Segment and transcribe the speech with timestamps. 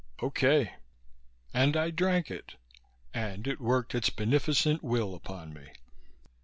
[0.23, 0.73] "Okay!"
[1.53, 2.55] And I drank it
[3.13, 5.73] and it worked its beneficent will upon me.